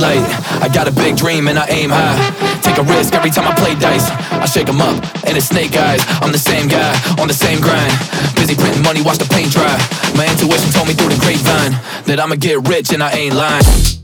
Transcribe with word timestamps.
I 0.00 0.68
got 0.72 0.88
a 0.88 0.92
big 0.92 1.16
dream 1.16 1.48
and 1.48 1.58
I 1.58 1.66
aim 1.68 1.90
high. 1.90 2.16
Take 2.62 2.78
a 2.78 2.82
risk 2.82 3.14
every 3.14 3.30
time 3.30 3.46
I 3.46 3.54
play 3.54 3.74
dice. 3.74 4.08
I 4.30 4.46
shake 4.46 4.68
'em 4.68 4.80
up 4.80 4.96
and 5.26 5.36
it's 5.36 5.46
snake 5.46 5.76
eyes. 5.76 6.02
I'm 6.22 6.32
the 6.32 6.38
same 6.38 6.68
guy 6.68 6.92
on 7.20 7.28
the 7.28 7.34
same 7.34 7.60
grind. 7.60 7.92
Busy 8.36 8.54
printing 8.54 8.82
money, 8.82 9.02
watch 9.02 9.18
the 9.18 9.26
paint 9.26 9.52
dry. 9.52 9.76
My 10.16 10.26
intuition 10.26 10.70
told 10.72 10.88
me 10.88 10.94
through 10.94 11.10
the 11.10 11.20
grapevine 11.20 11.78
that 12.06 12.20
I'ma 12.20 12.36
get 12.36 12.66
rich 12.68 12.92
and 12.92 13.02
I 13.02 13.10
ain't 13.12 13.34
lying. 13.34 14.01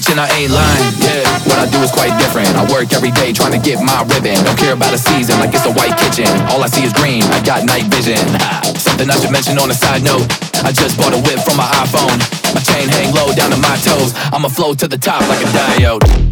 Rich 0.00 0.16
and 0.16 0.20
I 0.20 0.32
ain't 0.40 0.50
lying. 0.50 0.96
Yeah, 0.96 1.28
what 1.44 1.60
I 1.60 1.68
do 1.68 1.76
is 1.84 1.92
quite 1.92 2.16
different. 2.16 2.48
I 2.56 2.64
work 2.72 2.90
every 2.94 3.10
day 3.10 3.34
trying 3.34 3.52
to 3.52 3.60
get 3.60 3.84
my 3.84 4.00
ribbon. 4.08 4.32
Don't 4.48 4.56
care 4.56 4.72
about 4.72 4.94
a 4.94 4.96
season 4.96 5.38
like 5.40 5.52
it's 5.52 5.66
a 5.66 5.72
white 5.76 5.92
kitchen. 6.00 6.24
All 6.48 6.64
I 6.64 6.68
see 6.68 6.88
is 6.88 6.92
green. 6.94 7.20
I 7.36 7.44
got 7.44 7.66
night 7.66 7.84
vision. 7.92 8.16
Something 8.80 9.10
I 9.10 9.16
should 9.20 9.30
mention 9.30 9.58
on 9.58 9.70
a 9.70 9.74
side 9.74 10.02
note. 10.02 10.24
I 10.64 10.72
just 10.72 10.96
bought 10.96 11.12
a 11.12 11.20
whip 11.20 11.44
from 11.44 11.60
my 11.60 11.68
iPhone. 11.84 12.16
My 12.54 12.64
chain 12.64 12.88
hang 12.88 13.12
low 13.12 13.28
down 13.36 13.50
to 13.50 13.60
my 13.60 13.76
toes. 13.84 14.16
I'ma 14.32 14.48
float 14.48 14.78
to 14.78 14.88
the 14.88 14.96
top 14.96 15.20
like 15.28 15.44
a 15.44 15.50
diode. 15.52 16.29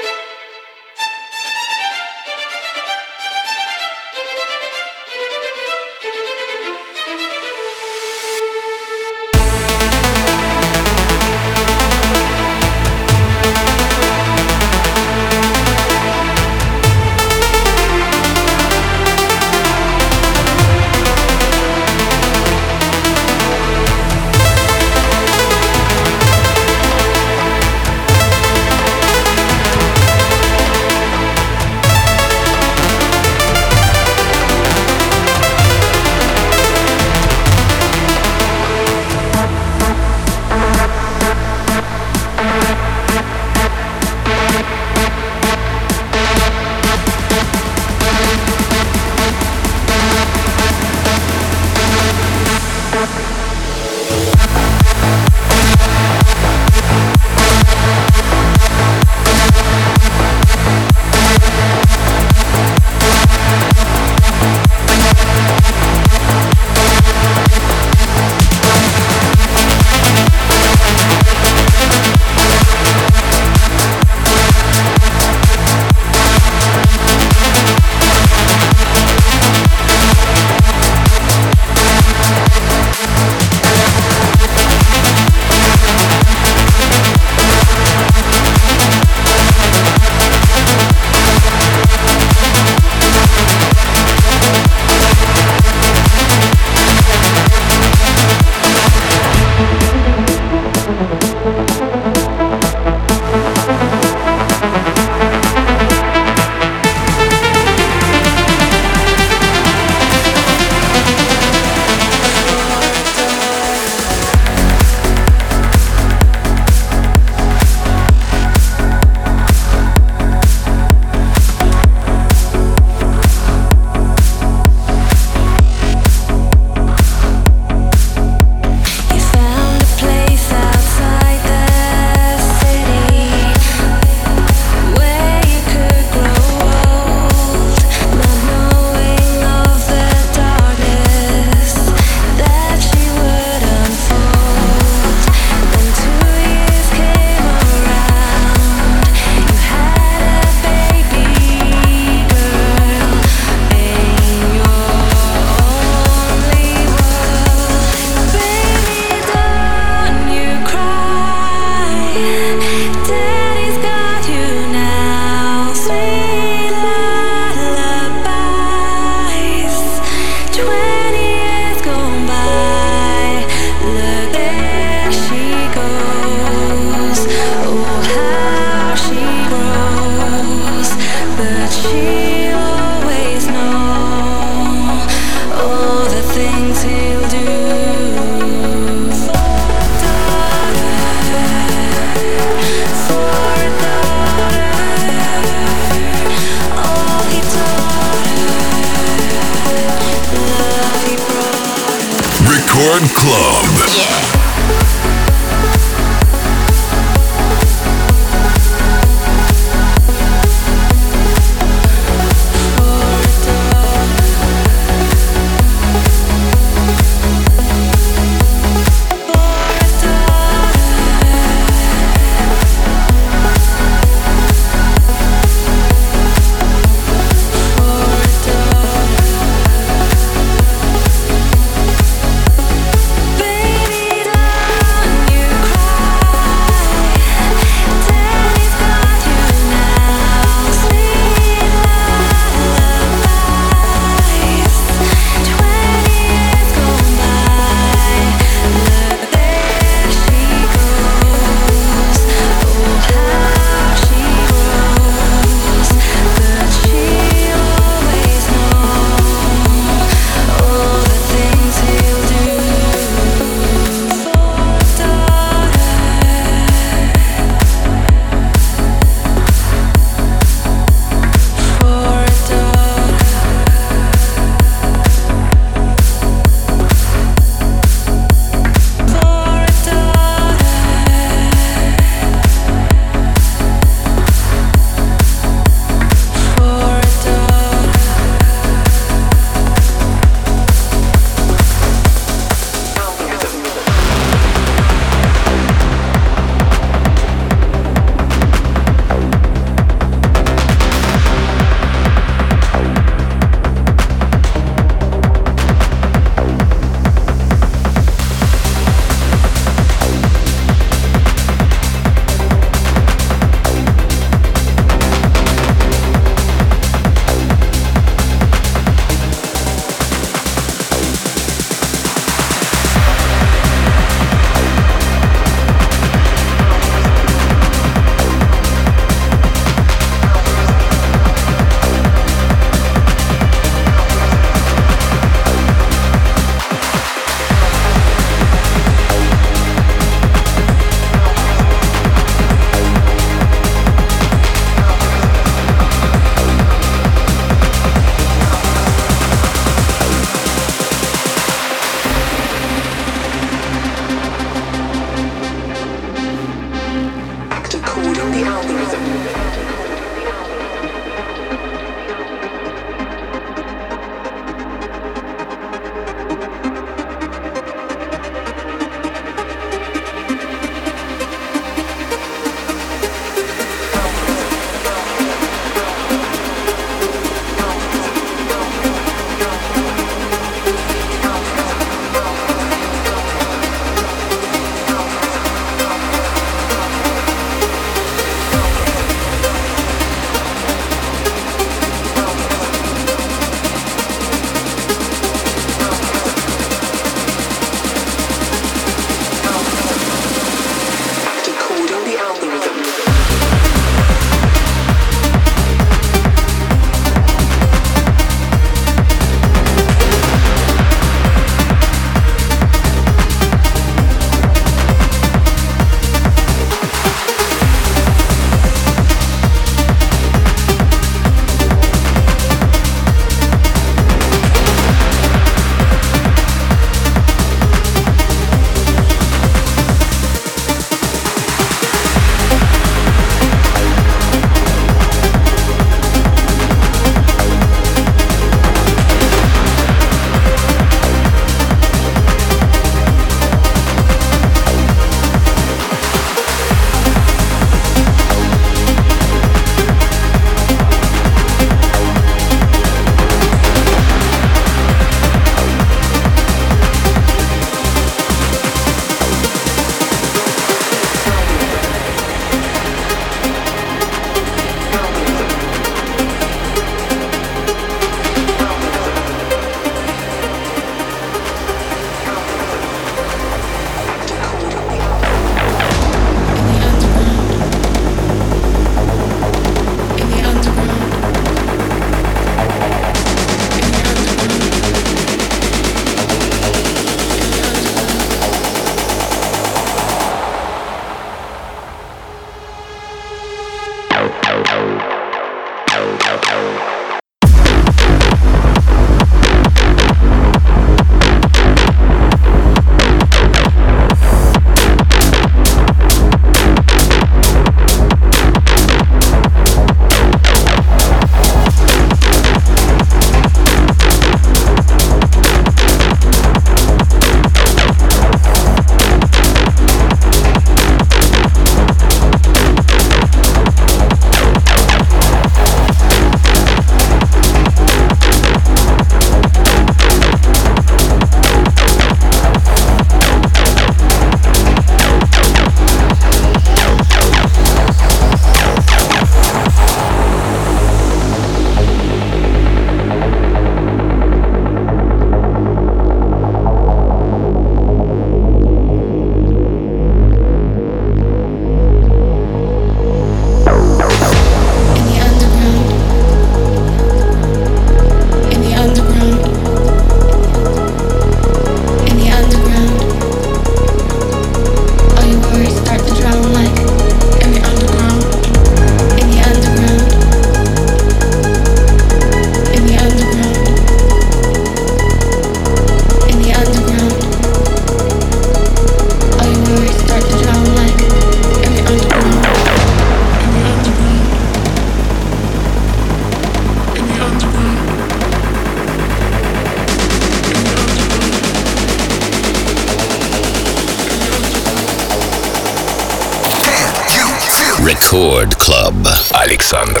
Alexandra. 599.73 600.00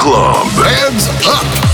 Club. 0.00 0.46
Hands 0.56 1.08
up. 1.26 1.69